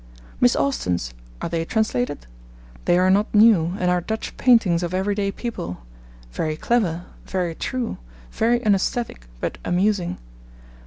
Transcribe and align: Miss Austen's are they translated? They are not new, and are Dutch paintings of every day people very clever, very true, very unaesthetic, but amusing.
Miss 0.41 0.55
Austen's 0.55 1.13
are 1.43 1.49
they 1.49 1.63
translated? 1.63 2.25
They 2.85 2.97
are 2.97 3.11
not 3.11 3.31
new, 3.35 3.75
and 3.77 3.91
are 3.91 4.01
Dutch 4.01 4.35
paintings 4.35 4.81
of 4.81 4.95
every 4.95 5.13
day 5.13 5.31
people 5.31 5.83
very 6.31 6.57
clever, 6.57 7.05
very 7.27 7.53
true, 7.53 7.99
very 8.31 8.65
unaesthetic, 8.65 9.27
but 9.41 9.59
amusing. 9.63 10.17